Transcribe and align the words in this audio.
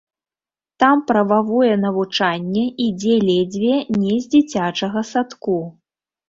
Там 0.83 0.97
прававое 1.09 1.69
навучанне 1.81 2.63
ідзе 2.87 3.13
ледзьве 3.27 3.75
не 4.01 4.17
з 4.25 4.33
дзіцячага 4.33 5.05
садку. 5.13 5.61